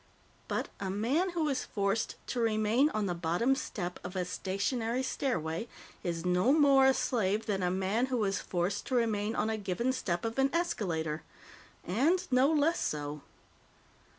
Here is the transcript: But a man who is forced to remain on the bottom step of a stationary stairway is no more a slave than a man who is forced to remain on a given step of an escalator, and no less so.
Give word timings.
But 0.47 0.69
a 0.79 0.89
man 0.89 1.29
who 1.33 1.47
is 1.47 1.63
forced 1.63 2.15
to 2.25 2.39
remain 2.39 2.89
on 2.89 3.05
the 3.05 3.13
bottom 3.13 3.53
step 3.53 3.99
of 4.03 4.15
a 4.15 4.25
stationary 4.25 5.03
stairway 5.03 5.67
is 6.03 6.25
no 6.25 6.51
more 6.51 6.87
a 6.87 6.93
slave 6.95 7.45
than 7.45 7.61
a 7.61 7.69
man 7.69 8.07
who 8.07 8.23
is 8.23 8.39
forced 8.41 8.87
to 8.87 8.95
remain 8.95 9.35
on 9.35 9.47
a 9.51 9.57
given 9.59 9.93
step 9.93 10.25
of 10.25 10.39
an 10.39 10.49
escalator, 10.55 11.21
and 11.85 12.25
no 12.31 12.49
less 12.51 12.79
so. 12.79 13.21